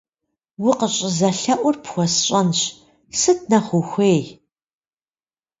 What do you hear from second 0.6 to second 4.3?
Укъыщӏызэлъэӏур пхуэсщӏэнщ, сыт нэхъ ухуей?